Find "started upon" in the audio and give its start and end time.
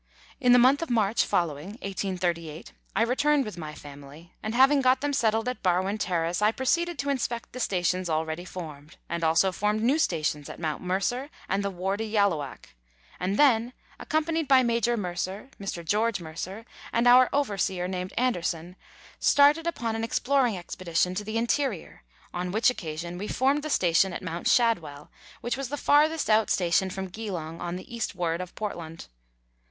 19.19-19.95